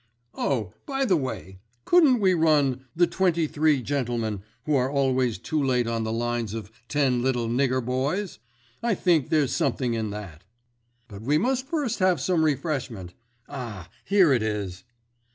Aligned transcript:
"Oh! 0.33 0.73
by 0.87 1.05
the 1.05 1.15
way, 1.15 1.59
couldn't 1.85 2.19
we 2.19 2.33
run 2.33 2.85
'The 2.95 3.05
Twenty 3.05 3.45
three 3.45 3.83
Gentlemen 3.83 4.41
who 4.65 4.73
are 4.73 4.89
always 4.89 5.37
too 5.37 5.61
late' 5.63 5.85
on 5.85 6.03
the 6.03 6.11
lines 6.11 6.55
of 6.55 6.71
'Ten 6.87 7.21
Little 7.21 7.47
Nigger 7.47 7.85
Boys?' 7.85 8.39
I 8.81 8.95
think 8.95 9.29
there's 9.29 9.51
something 9.55 9.93
in 9.93 10.09
that. 10.09 10.43
"But 11.07 11.21
we 11.21 11.37
must 11.37 11.67
first 11.67 11.99
have 11.99 12.19
some 12.19 12.43
refreshment. 12.43 13.13
Ah! 13.47 13.91
here 14.03 14.33
it 14.33 14.41
is." 14.41 14.85